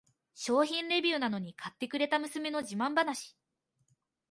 [0.33, 3.37] 商品レビューなのに買ってくれた娘の自慢話